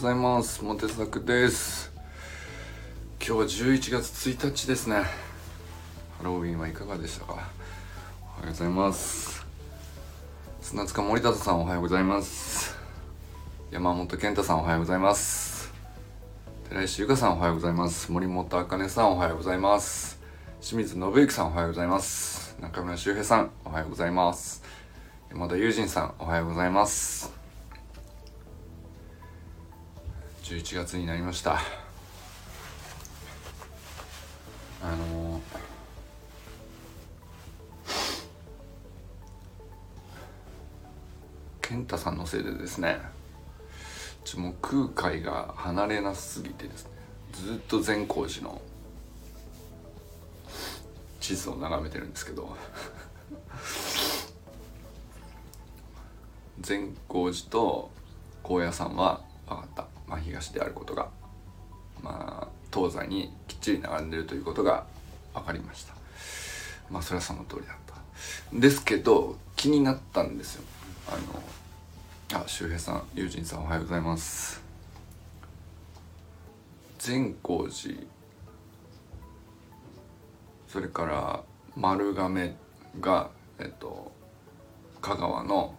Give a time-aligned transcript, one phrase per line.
[0.00, 0.64] ございます。
[0.64, 1.90] モテザクです。
[3.20, 4.94] 今日は11月1日ですね。
[4.94, 5.02] ハ
[6.22, 7.32] ロウィンはいかがでしたか？
[7.32, 7.48] おはよ
[8.44, 9.44] うございます。
[10.60, 12.76] 砂塚森田さんおはようございます。
[13.72, 15.72] 山本健太さんおはようございます。
[16.68, 18.12] 寺石由香さんおはようございます。
[18.12, 20.20] 森本茜さんおはようございます。
[20.60, 22.56] 清水信之さんおはようございます。
[22.60, 24.62] 中村修平さんおはようございます。
[25.28, 27.36] 山田友人さんおはようございます。
[30.48, 31.60] 11月になりました。
[34.82, 35.42] あの
[41.60, 42.98] 健太さんのせいでですね
[44.24, 46.92] ちょもう空海が離れなすぎてですね
[47.32, 48.62] ずっと善光寺の
[51.20, 52.56] 地図を眺めてるんですけど
[56.60, 57.90] 善光寺と
[58.42, 59.97] 高野山は分かった。
[60.08, 61.08] まあ、東であることが、
[62.02, 64.86] まあ、東西にきっちり並んでるということが
[65.34, 65.94] 分かりました。
[66.90, 67.94] まあそれはその通りだった。
[68.52, 70.64] ですけど気になったんですよ。
[71.08, 74.62] あのあ周平さん友人さんおはようございます。
[76.98, 78.00] 善光寺
[80.66, 81.42] それから
[81.76, 82.56] 丸亀
[83.00, 84.12] がえっと
[85.00, 85.74] 香川の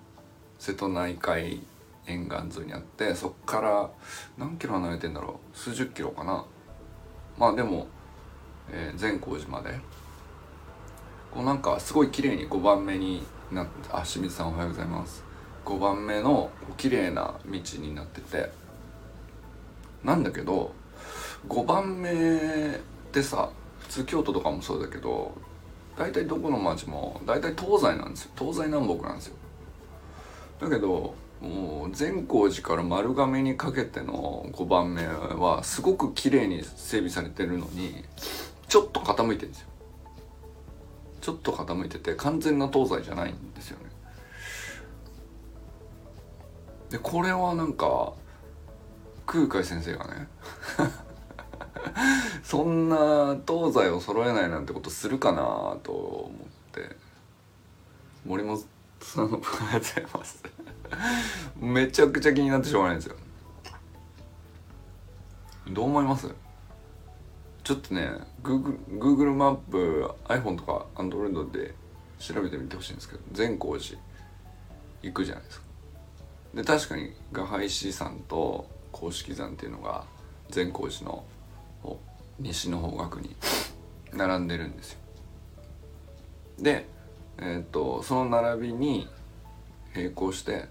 [0.58, 1.62] 瀬戸内海
[2.10, 3.90] 沿岸沿いにあってそっから
[4.38, 5.58] 何キロ離れてんだろう？
[5.58, 6.46] 数十キロかな？
[7.38, 7.88] まあでも、
[8.72, 9.80] えー、善光寺まで。
[11.32, 15.24] こうなんかすごい綺麗に5番目になってあ清水さんおはようございます。
[15.64, 18.52] 5番目の綺麗な道になってて。
[20.04, 20.74] なんだけど
[21.48, 22.14] 5番目っ
[23.12, 23.50] てさ
[23.80, 25.34] 普通京都とかもそうだけど
[25.98, 28.32] 大体どこの町も大体東西なんですよ。
[28.38, 29.36] 東西南北なんですよ。
[30.62, 38.04] だけどもう善光寺から丸亀にかけての5番目はすごく綺麗に整備されてるのに
[38.68, 39.68] ちょっと傾いてるんですよ。
[41.22, 43.90] ちょっと傾いてて完全な東西じゃないんですよね。
[46.90, 48.14] でこれはなんか
[49.26, 50.28] 空海先生がね
[52.44, 56.32] そんな東西を揃えないなんてことするかなと思っ
[56.74, 57.10] て。
[58.26, 58.62] 森本
[59.02, 60.44] さんのありがとうございます。
[61.60, 63.16] めちゃくちゃ気になってしょうがないんですよ。
[65.72, 66.28] どう思います？
[67.64, 68.10] ちょっとね
[68.42, 71.76] Google, Google マップ iPhone とか Android で
[72.18, 74.00] 調べてみてほしいんですけど善光寺
[75.04, 75.66] 行くじゃないですか。
[76.56, 80.04] で確かに画廃師山と公式山っていうのが
[80.50, 81.24] 善光寺の
[82.40, 83.36] 西の方角に
[84.14, 85.00] 並んでるんですよ。
[86.60, 86.88] で
[87.38, 89.08] えー、とその並びに
[89.96, 90.68] 並行して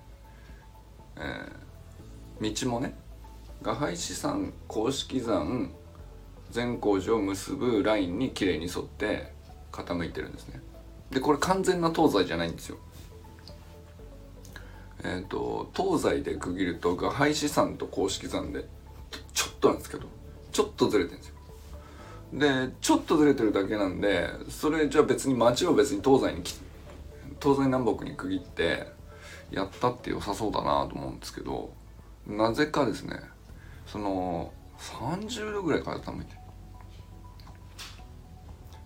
[1.19, 2.95] えー、道もね
[3.63, 5.71] 画廃資産公式山
[6.51, 9.33] 善光寺を結ぶラインに綺麗に沿って
[9.73, 10.61] 傾いてるんですね。
[11.11, 12.79] でこれ完全な東西じゃないんですよ。
[15.05, 18.65] えっ、ー、と東西で区切ると画廃資産と公式山で
[19.33, 20.07] ちょっとなんですけど
[20.53, 21.35] ちょっとずれてるんですよ。
[22.33, 26.43] でちょっとずれてるだけなんでそれじゃあ別に町を別に東西に
[27.41, 28.98] 東西南北に区切って
[29.51, 31.73] やったって良さそうだなと思うんですけど
[32.27, 33.21] なぜかですね
[33.87, 36.39] その30度ぐらい傾いて。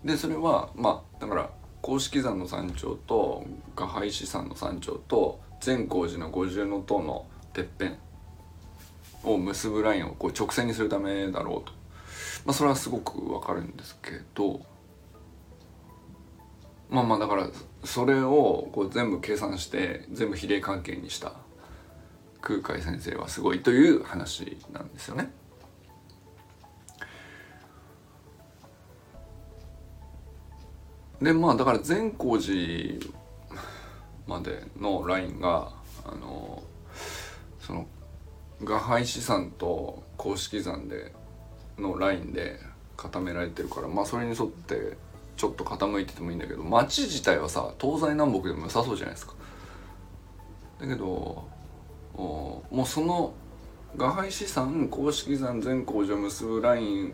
[0.03, 1.49] でそれはまあだから
[1.81, 7.97] 公式山の山頂と下廃師山の山頂と善光寺の五重塔のてっぺん
[9.23, 11.71] を結ぶラインをこう直線にするためだろうと、
[12.45, 14.61] まあ、それはすごくわかるんですけど
[16.89, 17.47] まあまあだから
[17.83, 21.33] それをこう全部計算して全部比例関係にした
[22.41, 25.31] 空海先生はすごいという話なんですよね。
[31.21, 32.99] でまあだから善光寺
[34.27, 35.71] までのラインが
[36.05, 36.61] あの
[37.59, 37.87] その
[38.61, 41.13] 画廃資産と公式山で
[41.77, 42.59] のラインで
[42.97, 44.97] 固められてるからまあそれに沿って
[45.35, 49.33] ちょっと傾いててもいいんだけど街自体はさ東西南北でも良さそうじゃないですか。
[50.79, 51.43] だけど
[52.15, 53.33] もうその
[53.95, 57.13] 画廃資産公式山善光寺を結ぶライン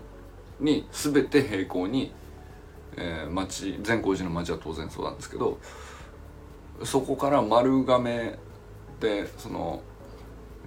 [0.60, 2.14] に全て平行に、
[2.96, 5.60] えー、町善光寺の町は当然そうなんですけど
[6.84, 8.38] そこから丸亀
[9.00, 9.82] でその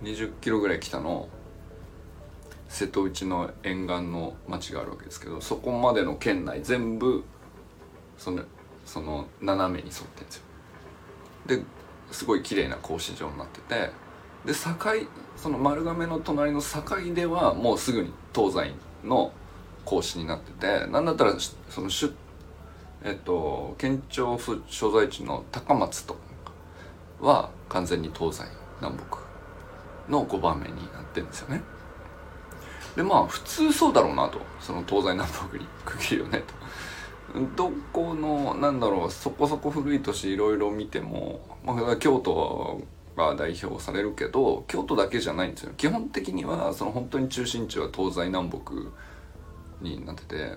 [0.02, 1.28] 20キロぐらい北の
[2.68, 7.24] 瀬戸内の沿岸の町があるわけですけどそこまでの県内全部
[8.22, 8.44] その
[8.86, 10.42] その斜めに沿ってんですよ
[11.46, 11.62] で
[12.12, 13.90] すごい綺麗な格子状になってて
[14.46, 19.32] で境その丸亀の隣の境ではもうすぐに東西の
[19.84, 21.34] 講師になっててなんだったら
[21.68, 22.14] その出
[23.04, 26.16] えっと県庁府所在地の高松と
[27.20, 28.44] は完全に東西
[28.80, 29.18] 南北
[30.08, 31.62] の5番目になってるんですよね。
[32.94, 36.54] でまあ普通そうだろうなとその東西南北に区切るよねと。
[37.56, 42.82] どこのなんだろうそこそこ古い都市いろいろ見ても、まあ、京都
[43.16, 45.72] が代表されるけど京都だけじゃないんですよ。
[45.76, 48.60] 基本的にはその本当に中心地は東西南北
[49.80, 50.56] になってて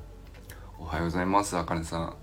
[0.78, 2.14] 「おはようございますあかねさん」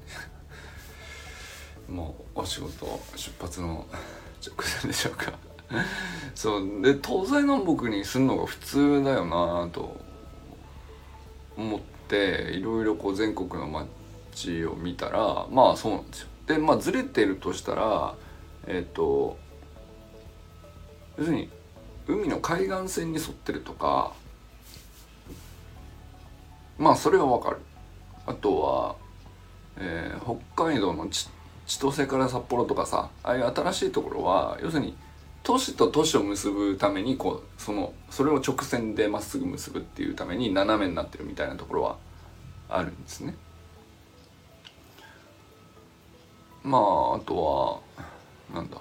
[1.91, 3.85] もうお仕事出発の
[4.45, 5.33] 直前でしょうか。
[6.35, 9.99] そうで東西南北にするのが普通だよなと
[11.57, 16.27] 思っていろいろこう全国の街を見たらまあそうなんですよ。
[16.47, 18.15] でまあずれてるとしたら
[18.67, 19.37] えっ、ー、と
[21.17, 21.49] 要するに
[22.07, 24.13] 海の海岸線に沿ってるとか
[26.77, 27.57] まあそれはわかる。
[28.25, 28.95] あとは、
[29.77, 31.29] えー、北海道の千
[31.67, 34.95] 歳から札幌とかさああいう新しいところは要するに
[35.43, 41.97] 都市と都市を結ぶためにこうそのそれを直線でまっすぐ結ぶっていうために斜めになってるみたいなところは
[42.69, 43.35] あるんですね。
[46.63, 47.81] まああと
[48.51, 48.77] はなんだ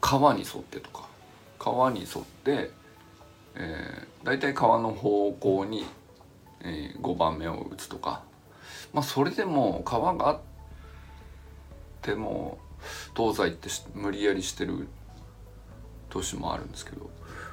[0.00, 1.06] 川に沿ってとか
[1.58, 2.70] 川に沿って、
[3.54, 5.86] えー、大体川の方向に、
[6.62, 8.22] えー、5番目を打つとか
[8.92, 10.40] まあそれでも川があっ
[12.02, 12.58] ても
[13.16, 14.88] 東西って無理やりしてる
[16.08, 17.10] 年もあるんですけど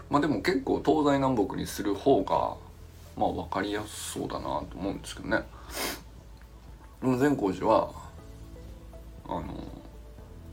[0.09, 2.55] まあでも結構東西南北にする方が
[3.17, 5.43] まあ分かりやすそうだなと思うんですけどね。
[7.01, 7.91] 善光寺は
[9.27, 9.43] あの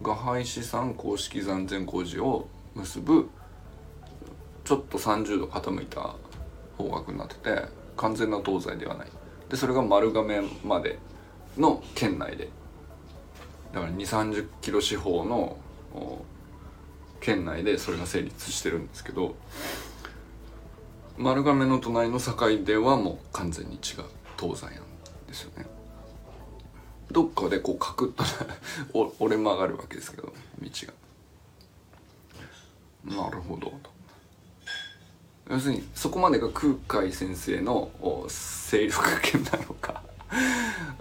[0.03, 3.31] 画廃師山公式山善光寺を結ぶ
[4.65, 6.15] ちょっと30度傾いた
[6.77, 7.63] 方角になってて
[7.97, 9.09] 完全な東西ではない
[9.49, 10.99] でそれが丸亀まで
[11.57, 12.49] の県内で
[13.73, 15.57] だから2 3 0キロ四方の
[17.23, 19.37] 県内でそれが成立してるんですけど
[21.17, 22.35] 丸亀の隣の境
[22.65, 23.81] ではもう完全に違う
[24.39, 24.75] 東西なん
[25.29, 25.67] ですよね。
[27.11, 28.25] どっかでこうカクッと
[29.21, 30.71] 折れ曲がるわけですけど道
[33.07, 33.23] が。
[33.25, 33.91] なるほどと。
[35.51, 37.91] 要するにそこまでが空海先生の
[38.71, 40.03] 勢力圏なのか。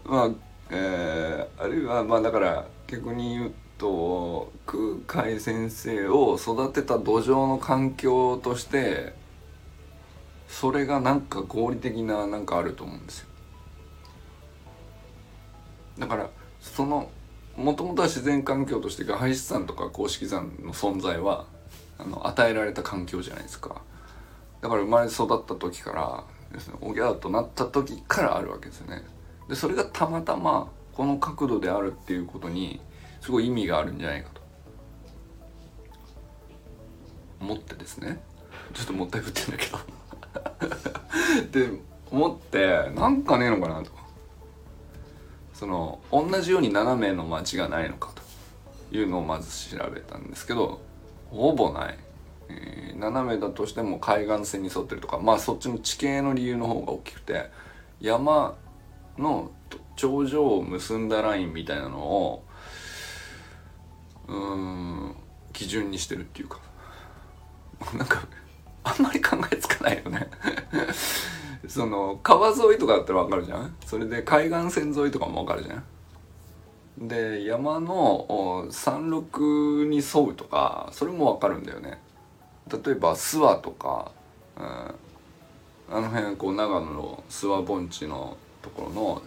[0.05, 0.29] まあ
[0.69, 9.13] えー、あるいはまあだから逆に言うと空海先生を育てた土壌の環境として
[10.47, 13.27] それがなんか合理的ななんかあると思うんですよ。
[15.97, 16.29] だから
[16.59, 17.09] その
[17.57, 21.45] もともとは自然環境としてガハイス山とか公式山の存在は
[21.97, 23.81] あの与えられた環境じゃないですか。
[24.61, 29.03] だから生まれ育った時からですねおぎゃーとなった時からあるわけですよね。
[29.49, 32.79] でそれがたまたまこの角度であるっていうことに
[33.21, 34.41] すごい意味があるんじゃないかと。
[37.39, 38.21] 思ってですね。
[38.73, 39.79] ちょっともったいぶってんだけど。
[41.69, 41.79] で
[42.11, 43.91] 思ってなんかねえのかなと。
[45.53, 48.21] その同じように斜めの町がないのかと。
[48.91, 50.81] いうのをまず調べたんですけど
[51.29, 51.97] ほぼない、
[52.49, 55.17] えー、斜めだとしても海岸線に沿ってるとか。
[55.17, 57.49] まあそっちの地形の理由の方が大きくて
[58.01, 58.55] 山
[59.17, 59.51] の
[59.95, 62.43] 頂上を結んだラインみたいなのを
[64.31, 65.15] うん
[65.53, 66.59] 基準にしてるっていうか。
[67.97, 68.21] なんか
[68.83, 70.29] あんまり考えつかないよね。
[71.67, 73.75] その川沿いとかだったらわかるじゃん？
[73.85, 77.07] それで海岸線沿いとかもわかるじゃん？
[77.07, 81.99] で山の山麓に沿うとかそれもわかるんだよね。
[82.67, 84.11] 例えば諏訪とか、
[84.57, 89.21] うん、あの辺こう長野の諏訪盆地のところの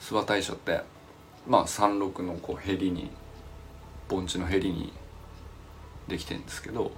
[0.00, 0.82] 諏訪大社って
[1.48, 3.10] まあ山麓のこうへりに
[4.10, 4.92] 盆地のへりに
[6.08, 6.90] できてるんですけど、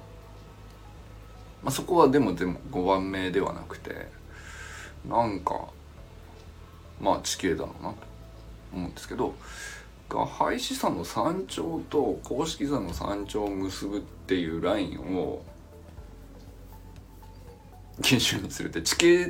[1.62, 4.09] まあ、そこはでもでも5番目ではなくて
[5.07, 5.69] なんか
[7.00, 7.97] まあ地形だろうなと
[8.73, 9.35] 思うんですけど
[10.09, 15.42] が廃止山の山頂と公式山の山頂を結ぶっていうラインを
[18.02, 19.28] 研修にするって地形っ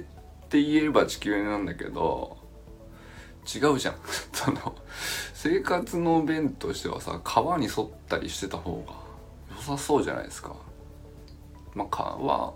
[0.48, 2.36] て言えば地形なんだけど
[3.42, 3.94] 違うじゃん
[4.32, 4.74] その
[5.34, 8.94] 生活の便としてはさ川に沿ったりしてた方が
[9.56, 10.54] 良さそうじゃないですか。
[11.74, 12.52] まあ、川っ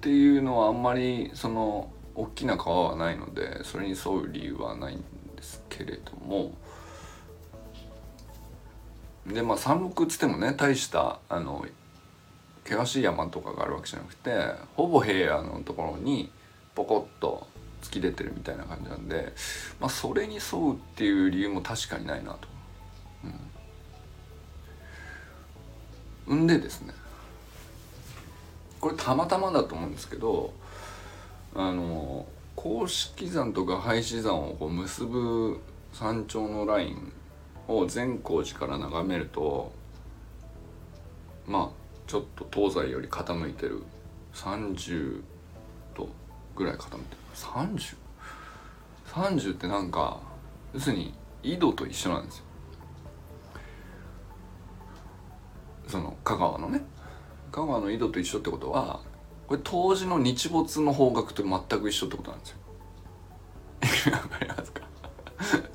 [0.00, 5.04] ていうのはあんまりその大きな川はないのでそれに沿う理由はないん
[5.36, 6.52] ですけれども
[9.26, 11.64] でまあ山麓っつってもね大したあの
[12.64, 14.30] 険しい山とかがあるわけじゃなくて
[14.76, 16.30] ほぼ平野のところに
[16.74, 17.46] ポコッと
[17.82, 19.32] 突き出てるみたいな感じなんで、
[19.80, 22.48] まあ、それに沿うっていう理由も確かにないなと。
[26.28, 26.92] うん、んでですね
[28.80, 30.52] これたまたまだと思うんですけど
[31.54, 35.60] あの公式山とか廃止山をこう結ぶ
[35.92, 37.12] 山頂のライン
[37.66, 39.72] を善光寺から眺めると
[41.46, 43.82] まあちょっと東西より傾いてる
[44.34, 45.22] 30
[45.96, 46.08] 度
[46.54, 47.00] ぐらい傾いてる
[47.46, 47.96] 30?30
[49.08, 50.20] 30ってなんか
[50.74, 52.44] 要するに緯度と一緒なんですよ。
[55.86, 56.82] その香川のね。
[57.50, 59.00] 香川の緯度と一緒ってことは
[59.46, 64.12] これ当時の日没の方角と全く一緒ってことなんですよ。
[64.12, 64.82] わかりますか？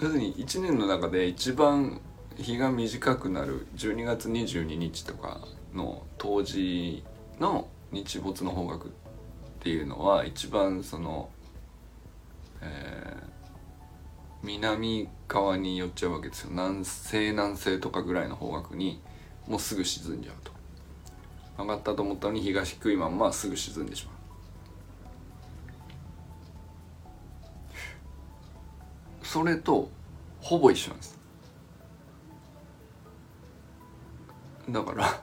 [0.00, 2.00] 要するに1年の中で一番
[2.36, 5.40] 日が短くなる12月22日とか
[5.74, 7.04] の冬至
[7.38, 8.88] の日没の方角っ
[9.60, 11.30] ていうのは一番その、
[12.60, 13.26] えー、
[14.42, 16.50] 南側に寄っちゃうわけですよ。
[16.50, 19.00] 南西南西とかぐらいの方角に
[19.46, 20.52] もうすぐ沈んじゃうと。
[21.58, 24.14] 上がったと思ったのに日が低いまんますぐ沈んでしまう。
[29.26, 29.90] それと
[30.40, 31.18] ほぼ一緒なんです。
[34.70, 35.20] だから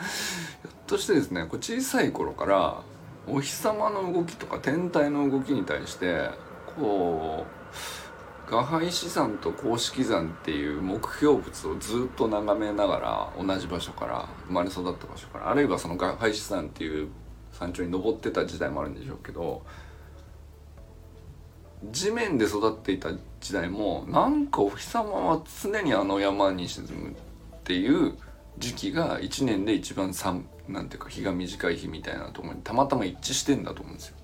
[0.00, 2.82] ひょっとしてですねこ小さい頃から
[3.26, 6.30] お日様の動きとか天体の動きに対して
[6.76, 17.08] こう画廃資産と公式山っていう目標物をずっと眺めながら同じ場所から生まれ育った場所からあるいはその画廃資産っていう
[17.52, 19.62] 山頂に登ってた時代もあるんでしょうけど
[21.92, 27.14] 地面で育っていた時代もなんかお日様は常にあの山に沈むっ
[27.62, 28.16] ていう
[28.60, 34.16] 時期が1年で一番寒なんていうか日が短い日みたいなところにたまたま一致してんだと思うんですよ。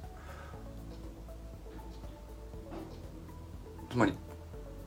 [3.90, 4.12] つまり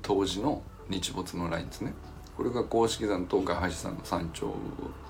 [0.03, 1.93] 当時の日没のラインですね。
[2.37, 4.53] これが公式山と外橋山の山頂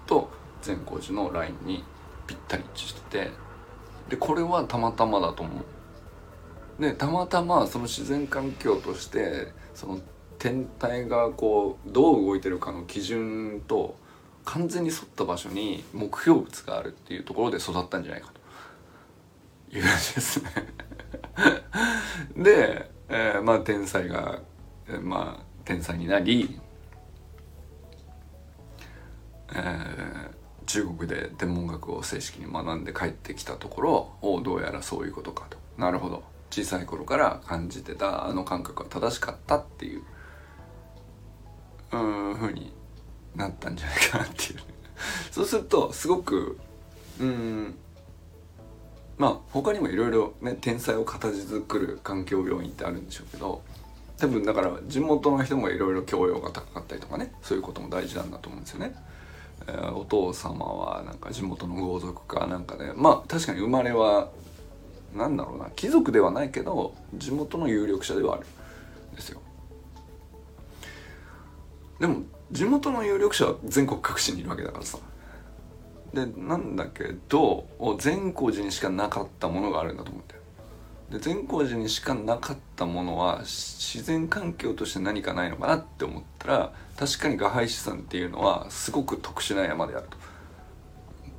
[0.07, 0.29] と
[0.61, 1.83] 善光寺のラインに
[2.25, 3.31] ぴったり一致してて
[4.09, 5.51] でこれはたまたまだと思
[6.79, 6.81] う。
[6.81, 9.99] でたまたまその自然環境としてその
[10.37, 13.97] 天体がこうどう動いてるかの基準と
[14.45, 18.39] 完全に沿った場所に目標物があるっていうところで育ったんじゃないかと。
[19.71, 20.51] いう感じですね。
[22.35, 24.39] で、えー、まあ天才が、
[24.87, 26.59] えー、まあ天才になり、
[29.53, 35.57] えー、中国で天文学を正式に学んで帰ってきたところをどうやらそういうことかと。
[35.77, 36.23] なるほど。
[36.49, 40.03] 小さい頃から感じてたあの感覚は正しかったっていう
[41.91, 42.73] うんふうに
[43.35, 44.59] なったんじゃないかなっていう
[45.31, 46.57] そうするとすごく
[47.19, 47.75] うん
[49.17, 53.61] まあ他にもいろいろね天才を形作る環境病院ってあるんでしょうけど
[54.17, 58.95] 多分だから地元の人もいろいろ教養が高かったりとかねそういうことも大事なんだと思うんですよね。
[59.67, 64.29] えー、お父様はなんか地元の豪族かなんかでまあ確かに生まれは
[65.15, 68.45] なんだろうな貴族ではないけど地元の有力者ではある
[69.13, 69.41] んですよ。
[71.99, 74.97] でも地元の有力者は全国各地にいるわけだからさ。
[76.13, 77.67] でなんだけど
[77.99, 80.35] 善光寺にしかなかったものがあるんだと思って
[81.11, 90.17] で善光寺にしかなかったものは自然環境として何かないのかなって思ったら確かに画廃資産っていうのはすごく特殊な山であると。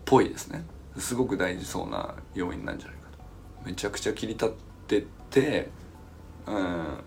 [0.04, 0.64] ぽいですね。
[0.98, 3.68] すごく大事そうな要因なんじゃないかと。
[3.68, 4.48] めちゃくちゃ切り立っ
[4.88, 5.68] てて
[6.46, 7.04] うん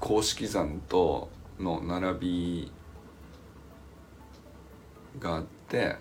[0.00, 1.28] 公式山と
[1.60, 2.72] の並び
[5.18, 5.96] があって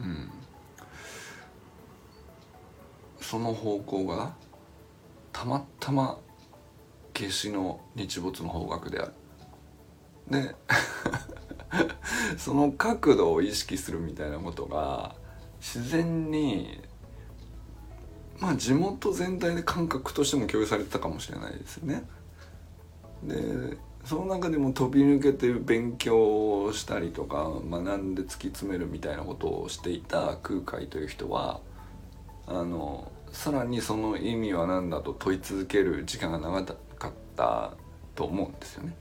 [0.00, 0.30] うん
[3.20, 4.34] その方向が
[5.32, 6.18] たまたま
[7.14, 9.12] 夏至の日没の方角である
[10.28, 10.54] で
[12.38, 15.14] その角度を意識するみたいなことが
[15.58, 16.82] 自然に
[18.38, 22.04] まあ地元全体で感覚としても共有されてたかもしれないですね。
[23.22, 31.60] でその中でも飛び抜けて勉強をしたりとか学んで突き詰めるみたいなことをしていた空海という人は
[32.46, 36.74] あのさらにその意味は何だと問い続ける時間が長か
[37.08, 37.72] った
[38.14, 38.94] と思うんですよね。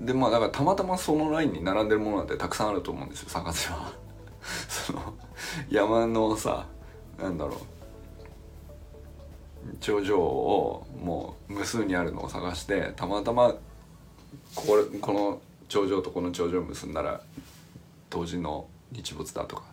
[0.00, 3.92] でまあだからたまたまそのラインに並んでるものなんてたくさんあると思うんですよ探せば。
[4.68, 5.14] その
[5.70, 6.66] 山のさ
[7.20, 7.81] なんだろう
[9.80, 13.54] 頂上をもう無数にあるのを探してたまたま
[14.54, 17.20] これこの頂上とこの頂上を結んだら
[18.10, 19.64] 当時の日没だとか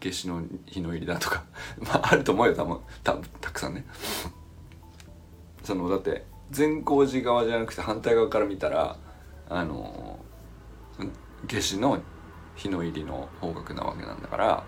[0.00, 1.44] 夏至の日の入りだとか
[1.80, 3.84] まああると思うよ多分たたくさんね。
[5.62, 8.96] そのだって善光寺側じゃなくて反対側から見たら
[9.48, 10.18] あの
[11.48, 11.98] 夏至の
[12.54, 14.64] 日の入りの方角なわけなんだから、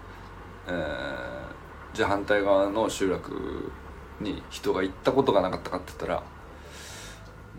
[0.67, 3.71] えー、じゃあ反対側の集落
[4.21, 6.23] に人が行ったことがなかったかって言ったら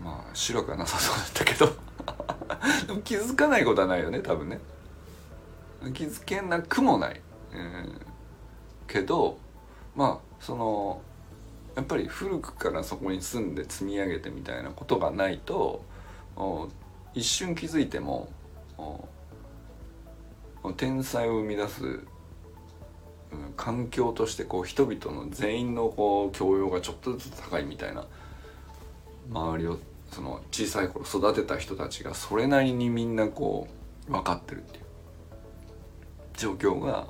[0.02, 1.90] まあ集落はなさそうだったけど。
[2.86, 4.60] でも気づかないことはないよね多分ね。
[5.94, 7.20] 気づけなくもない、
[7.52, 8.00] えー、
[8.86, 9.38] けど
[9.94, 11.00] まあその
[11.74, 15.82] やっぱり古くからそこに住んで積み上げてみたいなことがないと
[17.14, 18.28] 一瞬気づいても
[20.76, 22.00] 天才を生み出す
[23.56, 28.06] 環境としてこう人々の全員のこう教養がちょっとずつ高いみたいな。
[29.32, 29.78] 周りを
[30.10, 33.68] その小さい頃育てた人たちがそれなりにみんなこ
[34.08, 34.84] う分かってるっていう。
[36.40, 37.06] 状況が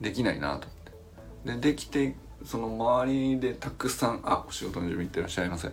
[0.00, 1.60] できないなと思って。
[1.60, 5.70] でできてその周りでたくさんあお仕事の準備いってらっしゃいませ。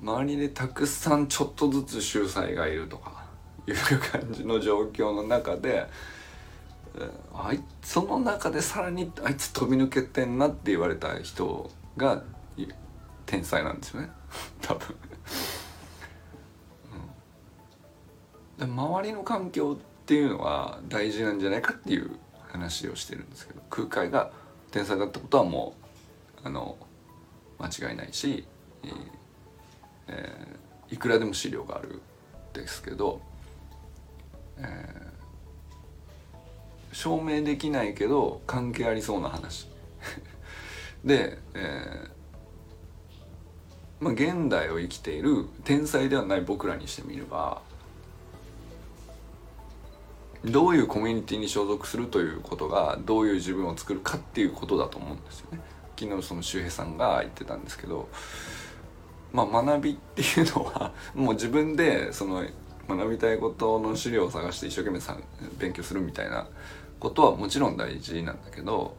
[0.00, 3.24] 周りでたくさんちょっとずつ秀才がいるとか
[3.66, 5.86] いう感じの状況の中で
[7.34, 12.22] あいその中でさらにあいつ飛び抜けてんなって言われた人が
[13.26, 14.10] 天才なんですよね。
[14.60, 14.96] 多分、
[18.60, 22.18] うん、周りの環境っていうのは大事なんじゃないかっていう
[22.48, 24.30] 話をしてるんですけど空海が
[24.70, 25.74] 天才だったことはも
[26.44, 26.76] うあの
[27.58, 28.46] 間違いないし、
[30.08, 32.02] えー、いくらでも資料がある
[32.52, 33.20] ですけど、
[34.58, 35.11] えー、
[36.92, 39.68] 証明できないけど関係ありそうな話
[41.04, 47.62] で、えー、まあ現代を生きている天才ではない僕らにしてみれば
[50.44, 55.60] どういうコミュニティに所属するということがどういう自分を作るかっていうことだと思うんですよね。
[55.96, 58.08] 昨日その周平さんが言ってたんですけど、
[59.32, 62.44] まあ、学びっていうのは もう自分でその
[62.88, 65.16] 学びたいことの資料を探して一生懸命さ
[65.58, 66.48] 勉強するみたいな
[67.02, 68.94] ことはもちろん大事なんだけど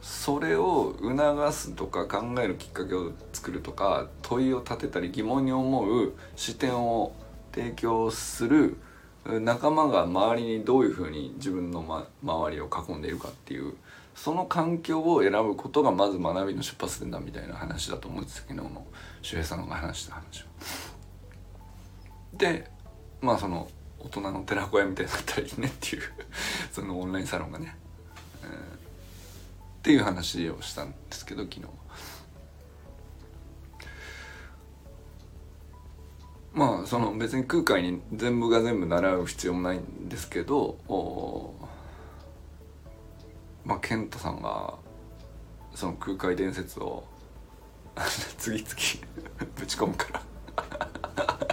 [0.00, 7.14] それを促すとか考えるきっかけを作るとか問いを立てたり疑問に思う視点を
[7.54, 8.78] 提供する
[9.26, 13.74] 仲間が周りにどういうふうに自分の、ま、周りを囲んでいるかっていう
[14.14, 18.86] その環境を選ぶことがまず学びの出発点だみたいな話だと思うんです昨日の
[19.20, 20.46] 周平さんが話した話は。
[22.32, 22.70] で
[23.20, 23.68] まあその
[24.04, 26.02] 大人の寺子屋みたいになったらいいねっていう
[26.72, 27.76] そのオンラインサロンがね、
[28.42, 28.52] えー、っ
[29.82, 31.62] ていう話をしたんですけど昨日。
[36.52, 40.76] まあその別に空海に全部が全部習う必要もないんですけど
[43.64, 44.74] まあ健太さんが
[45.74, 47.04] その空海伝説を
[48.36, 51.51] 次々 ぶち込むから。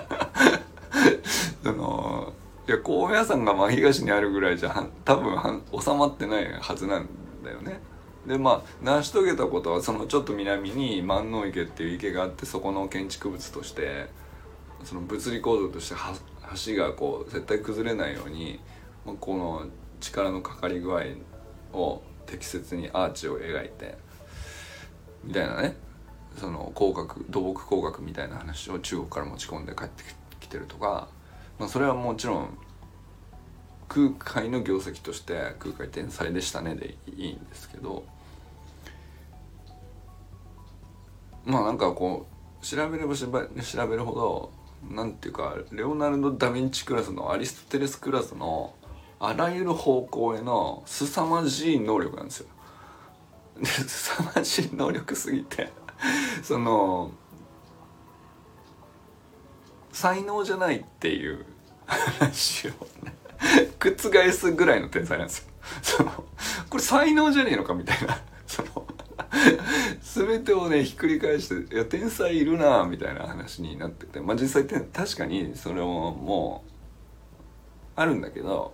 [1.64, 2.34] その
[2.68, 7.08] いや高野山が真東にあるぐらいじゃ多分収まってないはずなん
[7.44, 7.80] だよね。
[8.28, 14.08] でまあ成し遂げたことはそのちょっと南に万能池っていう池があってそこの建築物として
[14.84, 15.96] その物理構造として
[16.76, 18.60] 橋がこう絶対崩れないように、
[19.06, 19.66] まあ、この
[20.00, 21.04] 力のかかり具合
[21.74, 23.98] を適切にアーチを描いて
[25.24, 25.76] みたいなね
[26.38, 30.04] その工学土木工学みたいな話を中国から持ち込んで帰って
[30.40, 31.10] きてるとか、
[31.60, 32.58] まあ、それはもちろん
[33.90, 38.06] 空海の業績として空海天才でしたねでいいんですけど
[41.46, 42.28] まあなんかこ
[42.62, 43.28] う調べれば調
[43.88, 48.74] べるほどなんていうかレオナルド・ダ・ヴィンチクラスのアリストテレスクラスの
[49.20, 52.48] あらゆる方向への凄まじい能力なんですよ。
[53.60, 55.70] で凄まじい能力すぎて
[56.42, 57.12] その
[60.00, 61.46] 才能じゃないっていう
[61.86, 62.72] 話を
[63.04, 63.14] ね
[63.80, 65.46] 覆すぐらいの天才なんですよ。
[65.82, 66.10] その
[66.70, 68.18] これ才能じゃねえのかみたいな。
[68.48, 68.88] その
[70.02, 74.22] 全てをねひっくり返して「いや天才いるな」みたいな話になってて。
[74.22, 76.72] まあ実際確かにそれももう
[77.98, 78.74] あるんだけど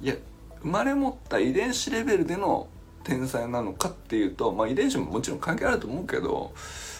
[0.00, 0.16] いや
[0.62, 2.66] 生まれ持った遺伝子レベルでの
[3.04, 6.52] 天才なのかっていうとまあ遺伝子ももちろん関係あると思うけど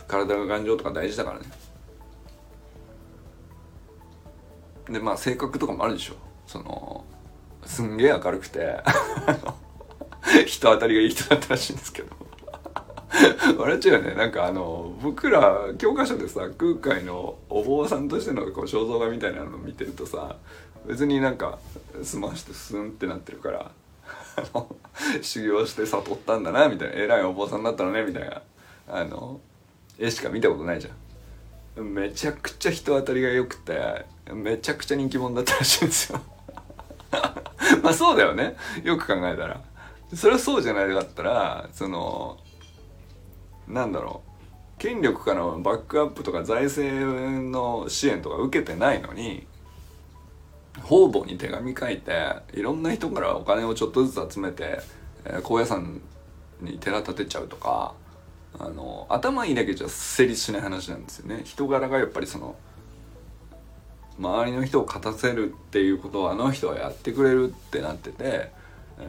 [0.07, 1.72] 体が頑丈とか大事だからね。
[4.89, 6.15] でまあ性格とかもあるでしょ。
[6.47, 7.05] その
[7.65, 8.81] すんげえ明るくて。
[10.47, 12.09] 人当たりがいい人だったらしいんですけど。
[13.59, 14.15] 笑っちゃうよね。
[14.15, 20.37] なんかあの僕ら教科書でさ空海のお坊さんとしてのこう肖像画みたいなのを見てるとさ
[20.87, 21.59] 別になんか
[22.03, 23.71] 済ましてスンってなってるから
[25.21, 26.95] 修行して悟ったんだなみたいな。
[26.95, 28.43] 偉いお坊さんだったのねみたいな。
[28.89, 29.41] あの
[29.99, 31.85] 絵しか見たことないじゃん。
[31.85, 36.21] めちゃくちゃ人当たりが良くてめちゃくちゃ人気者だったらしいんですよ。
[37.83, 38.57] まあそうだよね。
[38.85, 39.61] よく考えたら。
[40.15, 42.39] それはそうじゃないかったらその
[43.67, 44.33] なんだろう。
[44.79, 47.07] 権力からのバックアップとか財政
[47.41, 49.47] の支援とか受けてないのに
[50.81, 54.81] 方々に手紙書いていろんな人からお金をちょっとずつ集めて、
[55.25, 56.01] えー、高野山
[56.61, 57.95] に寺建てちゃうとか
[58.59, 61.43] あの頭いいだけじゃ成立しない話なんですよね。
[61.45, 62.57] 人柄がやっぱりその
[64.19, 68.51] 周りの人を勝たせるっていうことをあの人はやってくれるってなってて、
[68.99, 69.07] え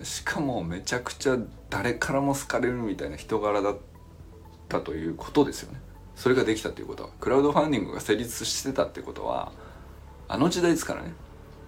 [0.00, 1.38] ー、しかもめちゃくちゃ
[1.70, 3.76] 誰からも好かれるみたいな人柄だっ
[4.68, 5.80] たということですよね。
[6.16, 7.10] それができたということは。
[7.20, 9.52] クラウドファンディングが成立してたってことは
[10.28, 11.12] あの時代ですからね。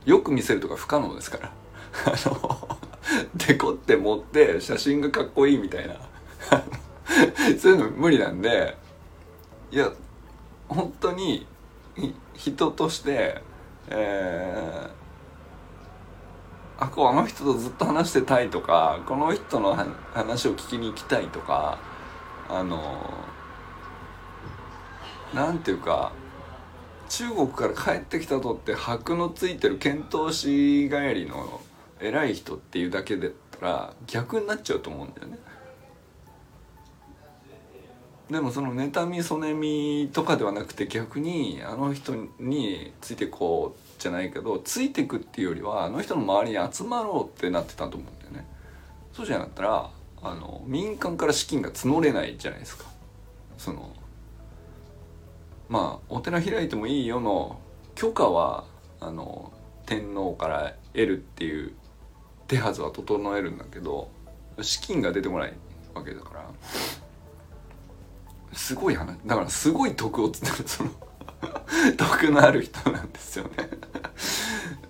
[0.04, 1.52] よく見せるとか不可能ですから。
[2.06, 2.78] あの
[3.34, 5.96] デコって持って写真がかっこいいみたいな。
[7.58, 8.76] そういうの無理なんで
[9.70, 9.92] いや
[10.68, 11.46] 本当に
[12.36, 13.42] 人として
[13.88, 19.76] えー、あこうあの人とずっと話してたいとかこの人の
[20.12, 21.78] 話を聞きに行きたいとか
[22.48, 23.24] あの
[25.34, 26.12] なんていうか
[27.08, 31.60] 中国から帰ってきたとって箔のついてる遣唐使帰りの
[32.00, 35.38] 偉い人っていうだけだったら逆になっちゃうと思うんだよね。
[38.30, 48.46] でもその妬みそねみとかではなくて逆にあの人についてこうじゃないけどついてくっていうよりはあの人の周りに集まろうってなってたと思うんだよね。
[49.12, 49.90] そうじゃなかったら
[50.22, 52.84] あの民間から資金が募れないじゃないですか。
[53.58, 53.94] その
[55.68, 57.60] まあお寺開いてもいいよの
[57.94, 58.64] 許可は
[59.00, 59.52] あの
[59.86, 61.72] 天皇から得るっていう
[62.48, 64.10] 手はずは整えるんだけど
[64.60, 65.54] 資金が出てこない
[65.94, 66.50] わけだから
[68.52, 70.90] すごい話だからすごい徳をつってるその
[71.96, 73.68] 徳のある人なんですよね。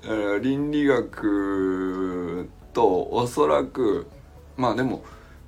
[0.43, 4.07] 倫理学とおそらく
[4.57, 5.05] まあでも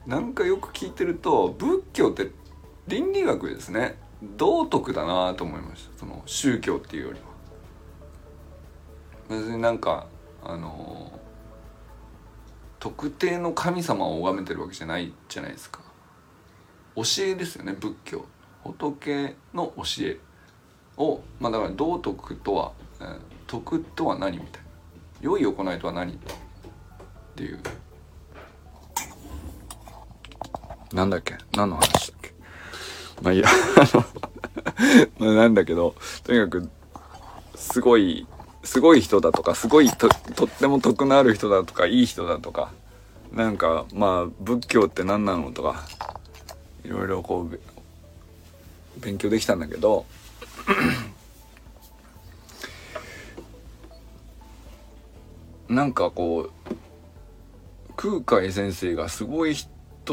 [0.06, 2.32] なんかよく聞いてると仏教って
[2.86, 3.98] 倫理学ですね。
[4.36, 7.26] 道徳だなと思いましたその宗教っていうよりは。
[9.28, 10.06] 別になんか
[10.42, 11.12] あの
[12.80, 15.80] 特定の神様を拝めてるわけじゃないじゃないですか。
[17.04, 18.24] 教えですよね仏教。
[18.64, 20.18] 仏の教え
[20.96, 24.68] をまあだから道徳とは、えー、徳とは何みたいな。
[25.20, 26.16] 良い行いとは何っ
[27.36, 27.60] ていう。
[30.92, 31.36] なんだっけ？
[31.56, 32.34] 何の話だっけ？
[33.22, 34.04] まあいやあの
[35.26, 36.70] まなんだけどとにかく
[37.54, 38.26] すごい
[38.64, 42.72] すごい人だとかすごいととっても徳のある人だとかいい人だとか
[43.32, 45.84] なんかまあ仏教って何なのとか
[46.84, 47.60] いろいろこう
[49.00, 50.04] 勉強できたんだけど
[55.68, 56.52] なんかこう
[57.96, 59.70] 空海先生がすごい人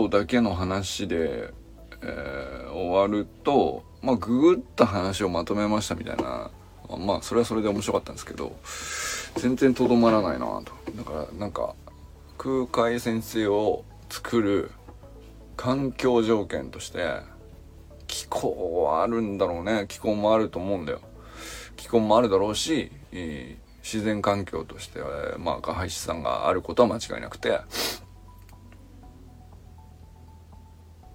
[0.09, 1.53] だけの話で、
[2.01, 6.51] えー、終わるとまあググった話をまとめましたみたいな
[6.97, 8.55] まあそれはそれで面白かったんですけど
[9.35, 10.65] 全然とどまらないなと。
[10.95, 11.75] だからなんか
[12.37, 14.71] 空海先生を作る
[15.55, 17.21] 環境条件として
[18.07, 19.85] 気候はあるんだろうね。
[19.87, 21.01] 気候もあると思うんだよ。
[21.75, 22.91] 気候もあるだろうし、
[23.83, 27.59] 自然環境としてはまあ下配資産があることは間違いなくて。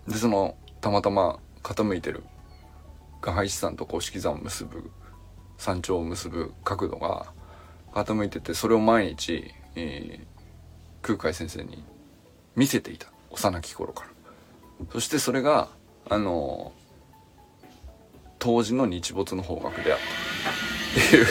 [0.09, 2.24] でそのたまたま傾いてる
[3.20, 4.90] 下配資産と公式山を結ぶ
[5.57, 7.33] 山頂を結ぶ角度が
[7.92, 10.26] 傾いててそれを毎日、えー、
[11.03, 11.85] 空海先生に
[12.57, 13.09] 見せていた。
[13.31, 14.19] 幼き頃から。
[14.92, 15.68] そしてそれが
[16.08, 16.72] あの
[18.38, 19.98] 当時の日没の方角であっ
[20.94, 21.00] た。
[21.00, 21.26] っていう。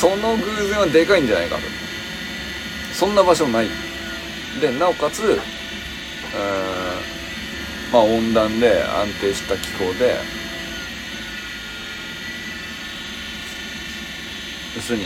[0.00, 1.62] その偶然はでかいんじゃないかと。
[2.94, 3.68] そんな場所ない。
[4.60, 5.36] でなおかつうん
[7.92, 10.16] まあ温暖で安定した気候で
[14.74, 15.04] 要するに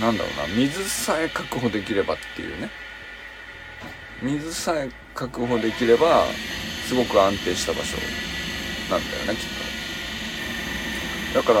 [0.00, 2.68] なんだろうな水さえ確保できればっていうね。
[4.24, 6.24] 水さえ確保できれば
[6.88, 7.98] すごく安定した場所
[8.90, 9.48] なんだよねきっ
[11.34, 11.40] と。
[11.40, 11.60] だから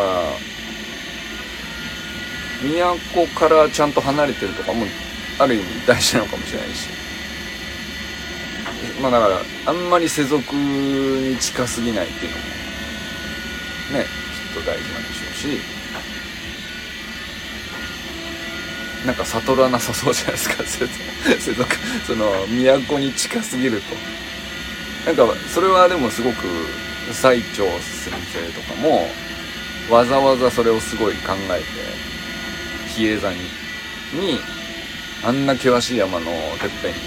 [3.12, 4.86] 都からちゃんと離れてるとかも
[5.38, 6.88] ある意味大事なのかもしれないし。
[9.02, 12.44] まあだからあんまり世俗に近すぎないっていうのも
[13.98, 14.06] ね
[14.54, 15.83] きっと大事なんでしょうし。
[19.04, 20.64] なんか悟らなさそうじゃないですか。
[21.38, 23.96] 世俗その都に近すぎると。
[25.06, 26.46] なんかそれはでもすごく
[27.12, 29.06] 最澄先生とかも
[29.90, 31.64] わざわざそれをすごい考えて
[32.88, 34.40] 比叡山に
[35.22, 36.26] あんな険しい山の
[36.58, 36.98] てっぺんに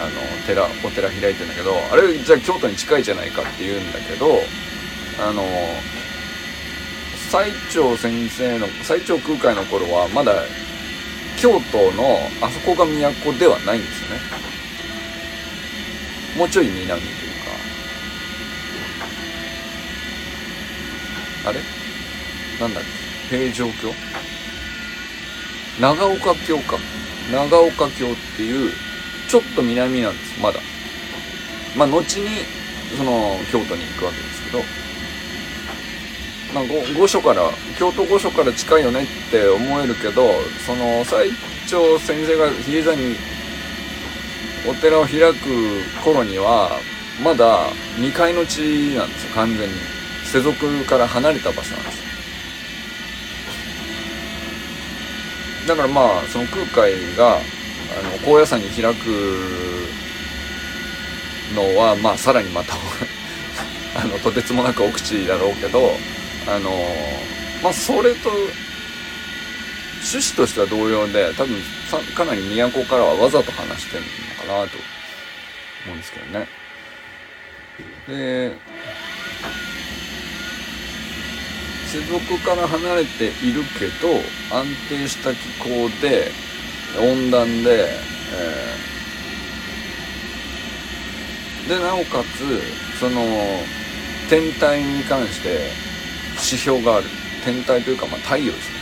[0.00, 4.40] あの寺お寺開いてんだけどあれじゃあ京都に近いじゃないかって言うんだけど
[5.20, 5.42] あの
[7.30, 10.32] 最澄先生の最澄空海の頃はまだ
[11.36, 14.20] 京都のあそこが都ではないんですよね。
[16.38, 17.12] もうちょい南という
[21.44, 21.50] か。
[21.50, 21.60] あれ？
[22.60, 22.84] なんだっ
[23.28, 23.36] け？
[23.50, 23.92] 平城京
[25.80, 26.78] 長岡京か。
[27.30, 28.72] 長岡京っていう
[29.28, 30.40] ちょっと南なんです。
[30.40, 30.60] まだ。
[31.76, 32.46] まあ後に
[32.96, 34.87] その京都に行くわけですけど。
[36.58, 37.42] まあ、御所から
[37.78, 40.30] 京都御所から近いよねって思えるけど
[40.66, 41.30] その最
[41.66, 43.16] 澄先生が比叡山に
[44.68, 46.70] お寺を開く頃には
[47.22, 49.98] まだ未開の地なんですよ完全に。
[50.28, 52.08] 世俗から離れた場所なんです
[55.66, 59.06] だからまあその空海があの高野山に開く
[61.54, 62.74] のはまあさらにまた
[63.98, 65.96] あのとてつもなく奥地だろうけど
[66.48, 66.70] あの
[67.62, 68.30] まあそれと
[70.00, 71.56] 趣旨としては同様で多分
[72.14, 74.78] かなり都からはわざと話してるのかなと
[75.84, 76.46] 思うんですけどね。
[78.06, 78.52] で
[81.88, 84.14] 世俗から離れているけど
[84.54, 86.30] 安定した気候で
[86.98, 87.88] 温暖で、
[88.34, 93.22] えー、でなおかつその
[94.28, 95.87] 天体に関して
[96.38, 97.06] 指標がある。
[97.44, 98.78] 天体というか、まあ、太陽ですね。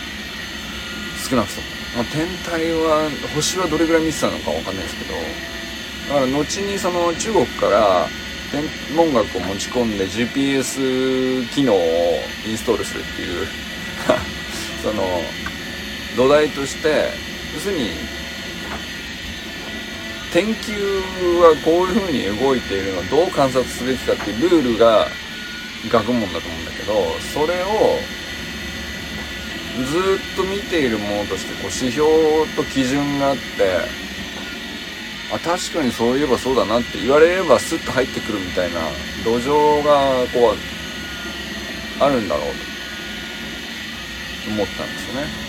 [1.29, 1.67] 少なくとも、
[1.97, 5.15] まあ、天体は星はどれぐらい見てたのか分かんないですけど
[6.15, 8.07] だから後にその中国から
[8.53, 8.63] 天
[8.95, 11.79] 文学を持ち込んで GPS 機能を
[12.47, 13.47] インストールするっていう
[14.83, 15.21] その
[16.17, 17.11] 土台として
[17.55, 17.91] 要するに
[20.33, 20.75] 天球
[21.41, 25.09] はこういう風に動いているのをどう観察すべきかっていうルールが
[25.91, 26.95] 学問だと思うんだけど
[27.33, 27.99] それを
[29.85, 30.03] ずっ
[30.37, 32.09] と見ているものとしてこう指標
[32.57, 33.43] と基準があって
[35.33, 38.81] あ確かにそういえばそうだなって言われればスッと入ってくるみたいな
[39.25, 42.45] 土壌がこうあるんだろう
[44.45, 45.46] と思ったんですよね。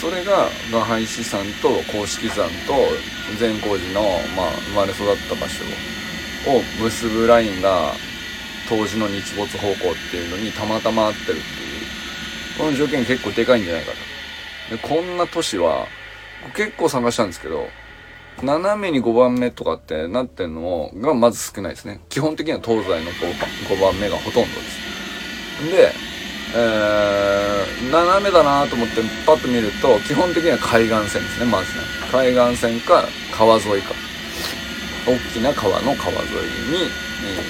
[0.00, 2.74] それが雅廃師山と公式山と
[3.38, 4.02] 善光寺の、
[4.36, 5.64] まあ、生まれ育った場所
[6.50, 7.92] を結ぶラインが
[8.68, 9.76] 当時の日没方向っ
[10.10, 11.38] ていうのにたまたま合ってるっていう。
[12.58, 14.76] この条件結構でかいんじゃないかと。
[14.76, 15.86] でこんな都市は
[16.54, 17.68] 結構探したんですけど
[18.42, 22.00] 斜めに5番目とかってなってんのがまず少ないですね。
[22.08, 24.80] 基本的には東西の5番目がほとんどです。
[25.72, 26.07] で
[26.54, 31.84] えー、斜めだなと思ってパッと見ると基本的には海岸線ですねまずね。
[32.10, 33.94] 海岸線か川沿いか。
[35.06, 36.90] 大きな川の川沿いに、
[37.24, 37.40] え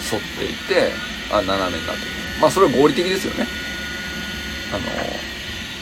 [0.00, 0.92] ー、沿っていて
[1.30, 2.10] あ斜めになってる。
[2.40, 3.46] まあそれは合理的ですよね。
[4.72, 4.84] あの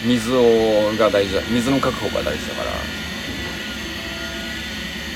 [0.04, 2.70] 水をが大事だ水の確保が大事だから。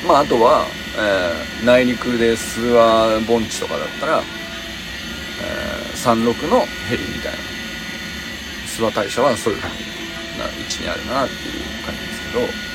[0.06, 0.66] まああとは、
[0.96, 2.72] えー、内陸で諏
[3.20, 4.22] 訪盆地とかだったら、
[6.04, 7.38] 36のヘリみたいな。
[8.66, 9.74] 諏訪大社はそういう風
[10.38, 12.68] な位置にあるなっていう感じですけど。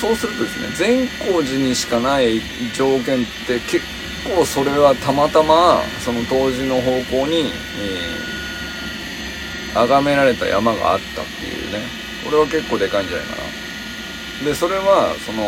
[0.00, 2.40] そうするとですね善光寺にしかない
[2.74, 3.80] 条件って結
[4.36, 12.04] 構それはたまたまその当時の方向に、えー、崇められた山があったっていうね。
[12.24, 13.43] これは結構でかいんじゃないかな。
[14.42, 15.46] でそれはその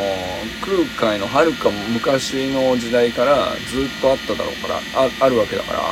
[0.63, 5.83] 空海のはるか昔の時代からずっとあっただろうからああるわけだから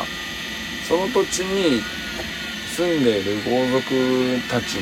[0.87, 1.83] その土地に
[2.76, 4.78] 住んでいる豪族たち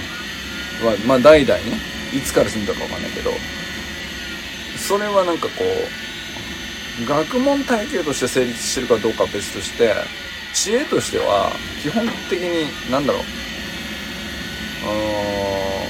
[0.85, 1.79] はまあ代々ね
[2.13, 3.31] いつから住んだかわかんないけど
[4.77, 5.65] それはなんかこ
[7.01, 9.95] う学問体系として成立してるかどうかは別として
[10.53, 13.23] 知恵としては基本的に何だろう
[14.83, 14.93] あの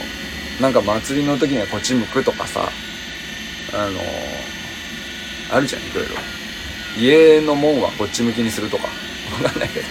[0.09, 0.22] ー
[0.63, 2.71] なんか祭りの時にはこっち向くとかさ
[3.75, 4.01] あの
[5.51, 6.15] あるじゃんいろいろ。
[6.97, 8.85] 家の門はこっち向きにするとか。
[9.43, 9.87] わかんないけど。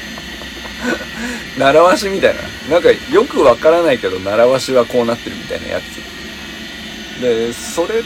[1.60, 2.41] 習わしみたいな。
[2.69, 7.21] なんかよくわからないけど習わしはこうなってるみたいなやつ。
[7.21, 8.01] でそれ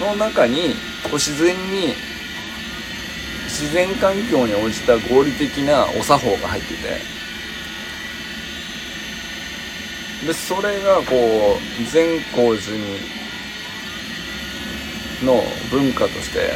[0.00, 1.94] の中にこう自然に
[3.44, 7.13] 自然環境に応じた合理的なお作法が入ってて。
[10.26, 12.98] でそれがこう善光寺に
[15.22, 16.52] の文化として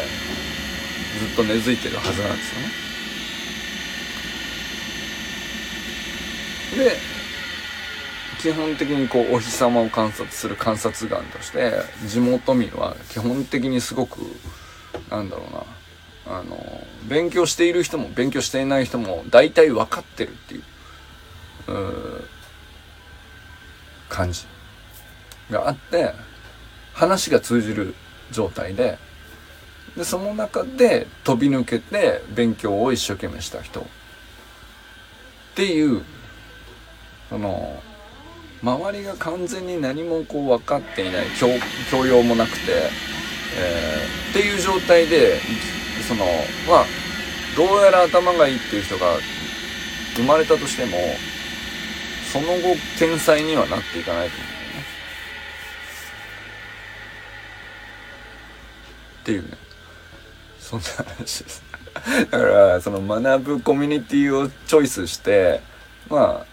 [1.19, 2.69] ずっと根付いてるはずなんですよね。
[6.91, 6.97] で
[8.41, 11.73] 基本的にこうお日様を観察する観察眼として
[12.07, 14.21] 地元民は基本的にすごく
[15.11, 16.57] なんだろうなあの
[17.09, 20.63] 勉強している人も勉強していない人も大体分かってるっていう
[21.73, 22.29] う
[24.09, 24.47] 感じ
[25.51, 26.13] があって
[26.93, 27.95] 話が通じる
[28.31, 28.99] 状態で
[29.97, 33.81] でその中で飛び抜けて勉強を一生懸命した人。
[33.81, 33.85] っ
[35.57, 36.03] ていう
[37.29, 37.83] その
[38.63, 41.49] 周りが完全に何もこう分かっていない教
[41.91, 42.59] 教養もなくて、
[43.57, 45.41] えー、っていう状態で
[46.07, 46.25] その
[46.69, 46.87] まあ
[47.57, 49.17] どうやら頭がいいっていう人が
[50.15, 50.97] 生まれたとしても
[52.33, 54.85] その後天才にはなっていかないと思うよね。
[59.23, 59.57] っていうね。
[60.61, 61.63] そんな話です。
[62.31, 65.61] だからその学ぶコミュニティをチョイスして
[66.09, 66.45] ま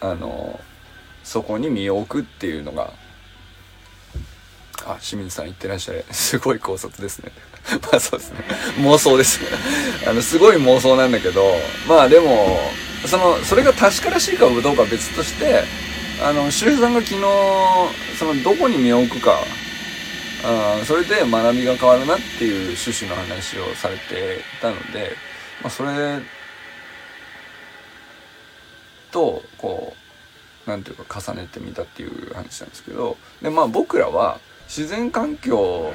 [0.00, 0.60] ああの
[1.24, 2.92] そこに身を置くっていうのが
[4.84, 6.04] あ清水さん言ってらっしゃる。
[6.10, 7.32] すごい考察ですね。
[7.90, 8.44] まあそうですね。
[8.78, 9.40] 妄想です
[10.06, 11.42] あのすごい妄想なんだけど
[11.88, 12.58] まあでも
[13.06, 15.62] そのそれが確からしいかどうかは別として
[16.22, 17.20] あの周平さんが昨日
[18.18, 19.42] そのどこに身を置くか
[20.44, 25.12] あそれで学びが変わるなっていう趣旨の話をされてたので、
[25.62, 26.20] まあ、それ
[29.10, 29.94] とこ
[30.66, 34.38] うなんていうか重ねてみたっていう話なんですけどでまあ僕らは
[34.68, 35.92] 自然環境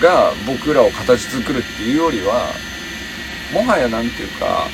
[0.00, 2.52] が僕らを形作るっていうよりは
[3.52, 4.66] もはや何ていうか、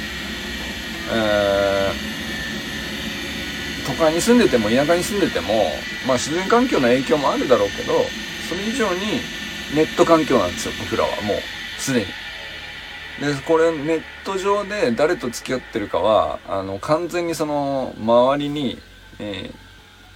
[1.12, 2.14] えー
[3.84, 5.70] 都会に住んでても田舎に住んでても、
[6.06, 7.92] まあ、自然環境の影響もあるだろうけど
[8.48, 9.20] それ以上に
[9.74, 12.06] ネット環境なんですよ僕らはもうすでに。
[13.20, 18.78] でこれネット上で誰と付き合ってるかはあの完全にその周りに、
[19.20, 19.54] えー、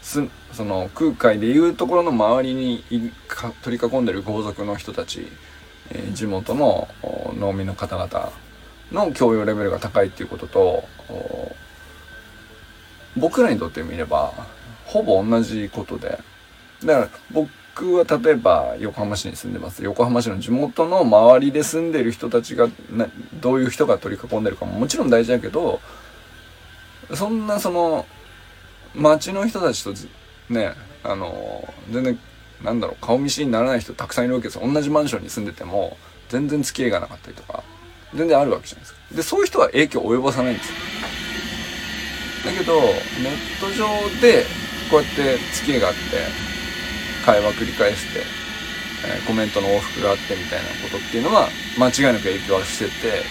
[0.02, 2.82] すその空海でいうところの周りに
[3.62, 5.28] 取り囲んでる豪族の人たち、
[5.90, 6.88] えー、地元の
[7.38, 8.32] 農民の方々
[8.92, 10.84] の教養レベルが高いっていうことと
[13.16, 14.32] 僕らにとってみれば
[14.84, 16.18] ほぼ同じことで。
[16.84, 19.82] だから僕は例えば横浜市に住んでます。
[19.82, 22.68] 横浜市の地元の周りで住んでる人たちが
[23.40, 25.80] どういう人が取り囲んでるかももちろん大事だけど
[27.14, 28.06] そんなその
[28.94, 29.92] 町の人たちと
[30.48, 30.72] ね
[31.02, 32.18] あの全然
[32.62, 35.96] なんだろう顔見知りにならない人たくさんいるわけです同じマンションに住んでても
[36.28, 37.62] 全然付き合いがなかったりとか。
[38.14, 38.98] 全然あるわけじゃないですか。
[39.14, 40.74] でそういう人は影響を及ぼさないんですよ。
[42.44, 43.86] だけどネット上
[44.20, 44.44] で
[44.90, 46.00] こうやって付き合いがあって
[47.24, 48.20] 会話繰り返して、
[49.06, 53.22] えー、コメントの往復があってみたいなことっていうのは間違いなく影響はしてて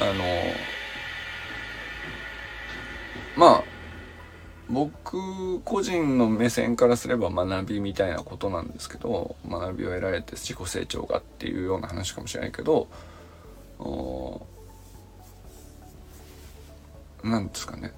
[0.00, 0.24] あの
[3.36, 3.64] まあ
[4.70, 12.88] 僕個人の目線からすれば学びみたいなことなんですけど学びを得られて自己成長がっていうような話かもしれないけど
[17.28, 17.92] なんですかね。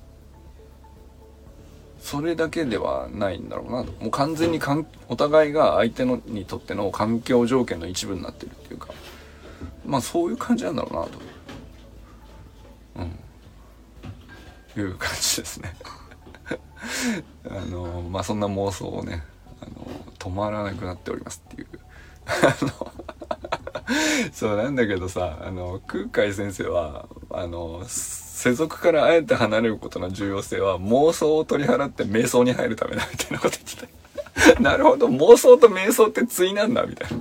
[2.00, 3.92] それだけではないんだろうなと。
[3.92, 8.88] もう完全にかんお互いが相手のにとっての環境条件の一部になってるっていうか。
[9.84, 11.10] まあそういう感じなんだろうなと。
[14.76, 14.82] うん。
[14.82, 15.74] いう感じですね。
[17.48, 19.22] あのまあそんな妄想をね
[19.60, 19.86] あの
[20.18, 21.68] 止まらなくなっておりますっていう。
[22.26, 22.89] あの
[24.32, 34.00] そうなんだけどさあの空海先生はあの世俗からあえて離れることの重要性は妄想を取り払って瞑想に入るためだみたいなこと言ってた。
[34.60, 37.20] なるほど妄想と瞑想って対なんだみたいな。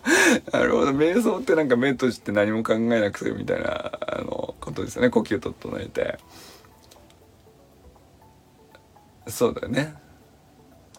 [0.58, 5.10] なるほど瞑想ってなんか目閉じて何も考えなくてみたいなあのことですよね。
[5.10, 6.18] 呼吸整えて。
[9.28, 9.94] そうだよね。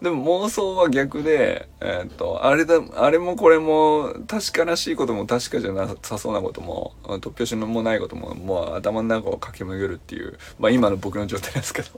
[0.02, 11.90] でも妄想は逆で、えー、っと、あれだ、あれもこれも確からしいことも確かじゃなさそうなことも、突拍子もないことも、もう頭の中を駆け巡るっていう、まあ今の僕の状態ですけど、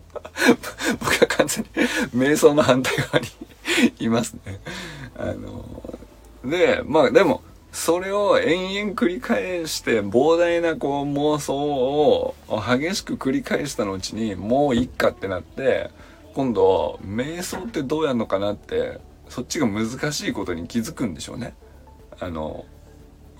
[0.99, 1.69] 僕は完全に
[2.13, 3.29] 瞑想の反対側に
[3.99, 4.59] いますね。
[5.17, 5.97] あの、
[6.43, 7.41] で、まあでも、
[7.71, 15.89] それを延々繰り返して膨大なこう妄想を激しく繰り返したのうちにもういっかってなって
[16.33, 21.55] 今度瞑想ってどうやるのかなってそっちが難しいことに気づくんでしょうね。
[22.19, 22.65] あの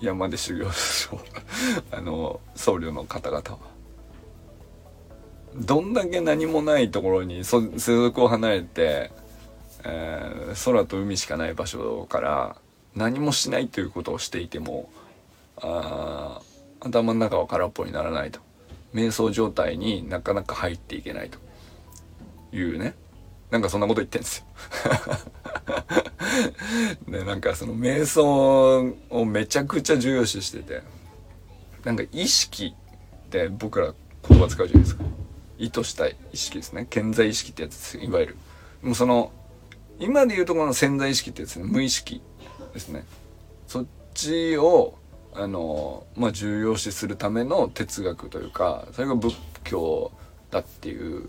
[0.00, 1.20] 山で修行しょ
[1.90, 3.58] あの僧侶の方々は。
[5.56, 9.12] どんだけ何もないところに世俗を離れて、
[9.84, 12.56] えー、空と海しかない場所から
[12.96, 14.90] 何もしないということをしていても
[15.58, 16.40] あ
[16.80, 18.40] 頭の中は空っぽにならないと
[18.94, 21.38] 瞑想状態になかなか入っていけないと
[22.56, 22.94] いうね。
[23.50, 24.44] なんかそんなこと言ってんですよ。
[27.08, 30.82] でなんかその瞑想をめちゃくちゃ重要視してて。
[31.84, 32.74] なんか意識
[33.26, 33.94] って僕ら
[34.26, 35.04] 言葉使うじゃないですか。
[35.58, 36.86] 意図したい意識ですね。
[36.88, 38.36] 健在意識ってやつですいわゆる。
[38.82, 39.32] もうその
[39.98, 41.64] 今で言うとこの潜在意識ってやつね。
[41.64, 42.22] 無意識
[42.72, 43.04] ですね。
[43.66, 44.98] そっちを
[45.34, 50.10] あのまあ重要視するための哲学というかそれが仏教
[50.50, 51.28] だっていう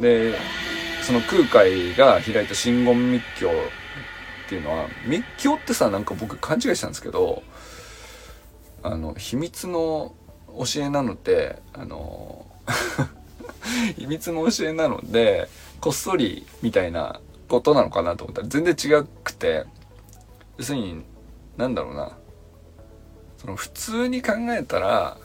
[0.00, 0.34] で
[1.02, 3.52] その空海が開いた真言密教っ
[4.48, 7.42] ていうのは密教ってさなんか僕勘違いしたんですけど
[8.82, 10.14] あの秘密の
[10.48, 12.46] 教えなのであの
[13.96, 15.48] 秘密の教えなので
[15.80, 19.64] こっそりみたいなことなのかなと思ったら全然違くて
[20.58, 21.04] 要するに
[21.56, 22.16] なんだろうな。
[23.40, 25.16] その普通に考えたら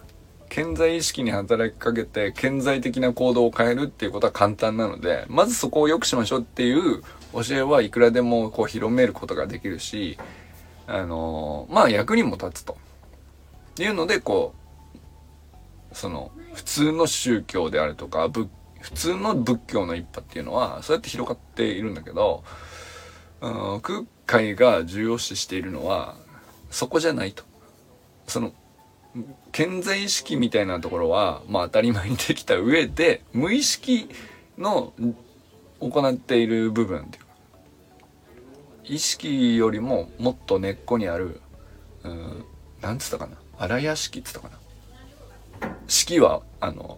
[0.55, 7.01] 健在意識に働きかけて顕在的な行動を変えるっていうことは簡単なのでまずそこを良くしましょうっていう
[7.33, 10.17] 教えはいくらでもこう広めることができるし
[10.87, 12.77] あのまあ役にも立つと
[13.79, 14.55] いうのでこ
[15.91, 18.47] うその普通の宗教であるとか普
[18.93, 22.45] 通の仏教の一派っていうのはそうやって広がっているんだけど、
[23.41, 26.15] うん、空海が重要視しているのは
[26.71, 27.43] そこじゃないと。
[28.27, 28.53] その
[29.51, 34.09] 健在意識みたいなところは、まあ当たり前にできた上で、無意識
[34.57, 34.93] の
[35.79, 37.29] 行っている部分っていうか、
[38.83, 41.41] 意識よりももっと根っこにある、
[42.03, 42.45] うん、
[42.81, 45.75] なんつったかな荒屋敷っつったかな。
[45.87, 46.97] 式は、あの、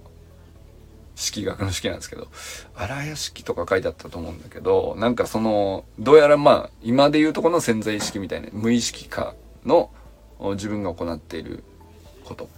[1.16, 2.28] 式学の 式なんですけど、
[2.76, 9.92] 荒屋敷とか書いてあったと思うんだけど、なんかその、どうやらまあ、今で言うとこの潜在意識みたいな、無意識化の
[10.54, 11.64] 自分が行っている
[12.28, 12.50] こと。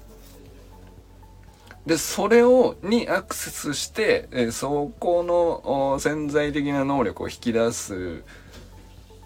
[1.85, 8.23] でそれをにアクセスして、えー、そこの潜在的な能力を引き出す、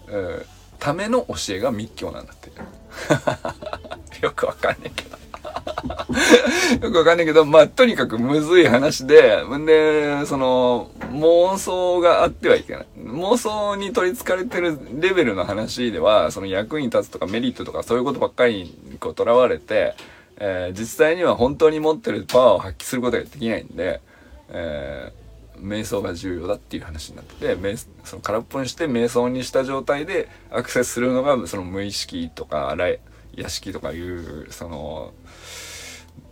[0.08, 0.44] えー、
[0.78, 2.50] ための教えが密教なんだって。
[4.24, 5.18] よくわかんないけど。
[6.80, 12.86] よくわかんないけど、まあ、とにかくむずい話で、んで、その、妄想があってはいけない。
[12.98, 19.94] 妄想に取り憑かれてるレベルの話では、その役に立つとかメリットとかそういうことばっかりにこう囚われて、
[20.38, 24.00] えー、実際には本当に持ってるパワーを発揮することができないんで、
[24.48, 33.00] えー、瞑想が重要だっていう話になってて、その空っぽにして瞑想にした状態でアクセスするのがその無意識とか荒い
[33.36, 35.12] 屋敷とかいうその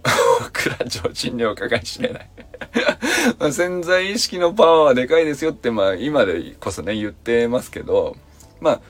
[0.41, 2.31] 僕ら上人にお伺いしれない。
[3.39, 8.17] まあ潜在意識のパワーはでかいですよってまあ今でこそね言ってますけど
[8.61, 8.81] まあ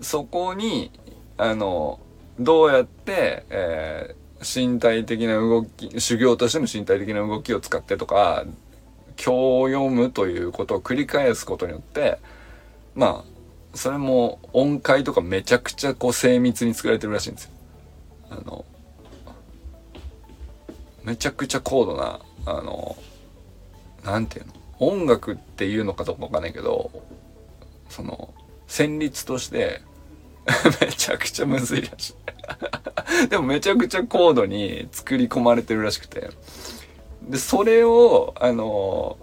[0.00, 0.90] そこに
[1.36, 2.00] あの
[2.38, 8.44] どうやって、えー、身体的な動き修行としての身体的な動きを使ってとか
[9.16, 12.18] 経を読むということを繰り返すことによって
[12.94, 17.50] まあそれも音階とかめちゃくちゃこう精密に作られてるらしいんですよ。
[18.30, 18.64] あの
[21.04, 22.96] めちゃくちゃ高度なあの
[24.04, 24.58] 何て言うの？
[24.80, 26.90] 音楽っていうのかどうかわかんないけど
[27.88, 28.32] その
[28.68, 29.82] 旋律として
[30.80, 32.14] めちゃくちゃむずいらしい
[33.30, 36.30] でもめちゃくちゃ高度に作り込まれてるらしくて。
[37.22, 39.18] でそれをあの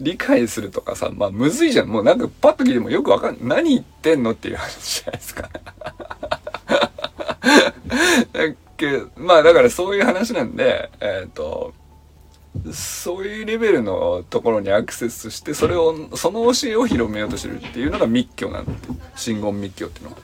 [0.00, 1.88] 理解するとかさまあむずいじゃん。
[1.88, 3.62] もうなんかパッと聞いてもよくわかんない。
[3.62, 5.50] 何言ってんのっていう話じゃないですか。
[8.76, 11.74] けまあだからそういう話なんで、えっ、ー、と、
[12.72, 18.72] そういうレベルのところにアクセスして、それを、その教えを広めようとしてるっていうのが密教なんで、
[19.16, 20.16] 真言密教っていうのは。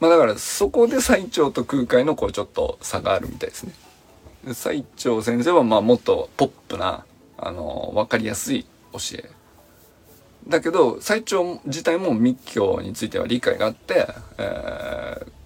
[0.00, 3.72] まあだからそこで最澄と空海のこうちょっと差があるみたいですね。
[4.54, 7.04] 最澄先生はまあもっとポップな、
[7.36, 9.30] あの、わかりやすい教え。
[10.46, 14.06] だけど、最澄自体も密教については理解があって、
[14.38, 15.38] えー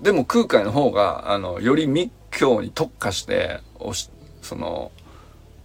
[0.00, 4.10] でも空海の方が、あの、より密教に特化して、おし
[4.42, 4.92] その、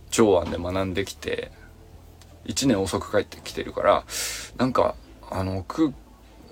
[0.10, 1.52] 長安で学んできて、
[2.46, 4.04] 1年遅く帰ってきてるから、
[4.58, 4.96] なんか、
[5.30, 5.94] あの、空、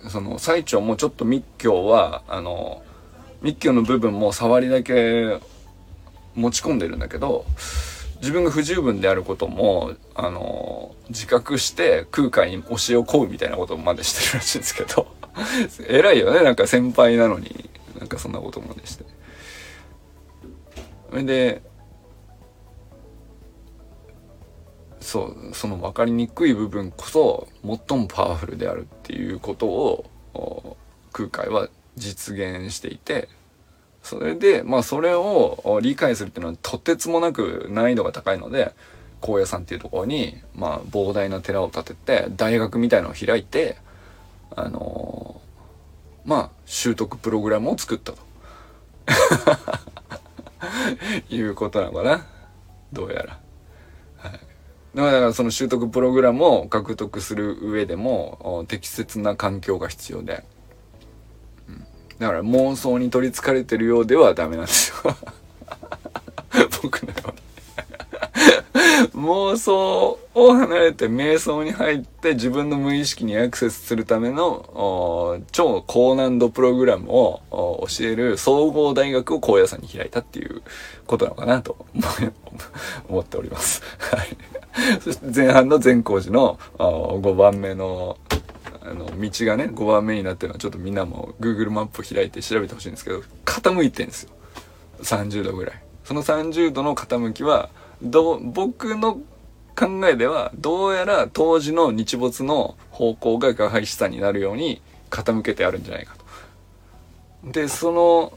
[0.10, 2.84] その最澄もちょっと密教はあの
[3.42, 5.40] 密教の部分も触りだけ
[6.36, 7.46] 持ち込んでるんだけど
[8.22, 15.08] 自分が不十分であることもあの自覚して空海に教えを請うみたいなことまでしてるらしいんですけど
[15.90, 19.06] 偉いよねなんか先輩なのになんかそんなことまでして。
[21.24, 21.62] で
[25.02, 30.78] そうその分かりにくい部分こそ最もパワフルであるっていうことを
[31.12, 33.28] 空海は実現していて
[34.04, 38.74] それでまあそれを理解するっていうのはとてつもなく難易度が高いので
[39.20, 43.78] 高野山っていうところにまあ膨大な寺を建てて大学みたいのを開いて
[44.56, 48.20] あのー、まあ習得プログラムを作ったと
[51.34, 52.26] いうことなのかな
[52.94, 53.41] どうやら。
[54.96, 60.44] だからその習得プログラムを獲得する上でも適切な環境が必要で、
[61.70, 61.86] うん、
[62.20, 65.16] だから妄想に取りつかれてるようではダメなんですよ
[66.84, 67.52] 僕のように
[69.14, 77.42] 妄想を離れて瞑想に入って自分の無意識にアクセスするための超高難度プログラムを
[77.90, 80.62] 教える総合大学を高野山に開いたっていう
[81.08, 81.86] ことなのかなと
[83.10, 83.82] 思っております。
[83.98, 84.38] はい。
[85.36, 88.18] 前半の善光寺の5番目の
[88.84, 94.32] あの道がね5番目になってるのはちょっとみんなも Google マップ開いて調べてほしいんですけど傾いてんですよ
[95.04, 97.70] 30度ぐらいその30度の傾きは
[98.02, 99.22] ど僕の
[99.76, 106.16] 考えではどうやら当時の日没の方向が画廃資産になるように傾けてあるんじゃないか
[107.44, 107.52] と。
[107.52, 108.34] でその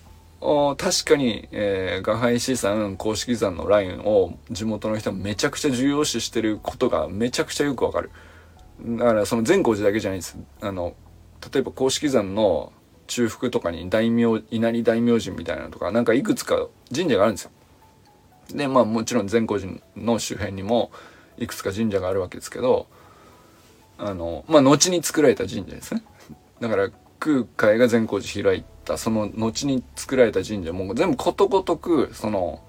[0.77, 8.11] 確かに、えー、画廃資産公式山のラインを地元の人はめちゃくちゃ重要視してることがめちゃくちゃよくわかる。
[8.83, 10.37] だからその善光寺だけじゃないです。
[10.61, 10.95] あの
[11.53, 12.73] 例えば公式山の
[13.07, 17.51] 中腹とかに大名稲荷大明神みたいなのとかなんかいくつか神社があるんですよ。
[18.53, 20.91] でまあもちろん善光寺の周辺にも
[21.39, 22.87] いくつか神社があるわけですけど
[23.97, 26.03] あのまあ後に作られた神社ですね
[26.61, 32.63] だから空海が善光寺開いたその後に作られた神社も全部ことごとくその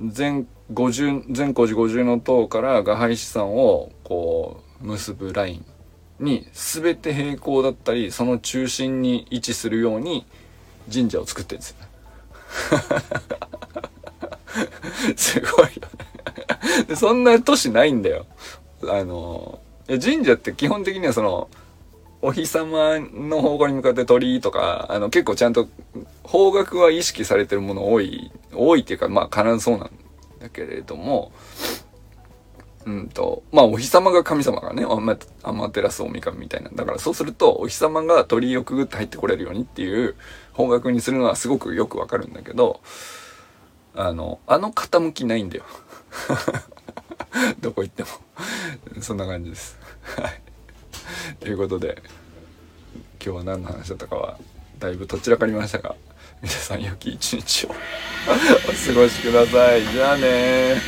[0.00, 5.66] 善五十善光寺五重塔から画廃資産をこう結ぶライン
[6.20, 10.26] に全て平行だったりその中心に位置するように
[10.92, 11.76] 神社を作ってるんですよ
[15.16, 16.08] すごいよね
[16.96, 18.26] そんな都市ないんだよ。
[18.84, 21.48] あの、神社って基本的にはその、
[22.20, 25.68] お日様の方向に向かって鳥居とか、あの結構ちゃんと
[26.24, 29.90] 方角は意識されてるもの多い、多いっていうかまあ必ずそうなん
[30.40, 31.30] だけれども、
[32.86, 34.84] うんと、まあお日様が神様がね、
[35.42, 36.70] アマテラス大神みたいな。
[36.70, 40.16] だからそうするとお日様が鳥居をくぐって入ってこれるようにっていう
[40.52, 42.80] 方角にするのはすごくよくわかるんだけど、
[43.94, 45.64] あの、あの傾きないんだよ。
[47.60, 48.08] どこ行っても
[49.00, 49.78] そんな感じです。
[50.16, 50.47] はい。
[51.40, 52.02] ということで、
[53.24, 54.38] 今日は何の話だったかは、
[54.78, 55.94] だいぶとちらかりましたが、
[56.42, 59.82] 皆さん良き一日をお過ごしください。
[59.86, 60.80] じゃあね